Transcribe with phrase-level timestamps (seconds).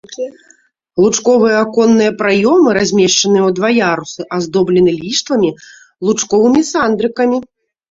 [1.03, 5.49] Лучковыя аконныя праёмы размешчаны ў два ярусы, аздоблены ліштвамі,
[6.09, 7.37] лучковымі сандрыкамі.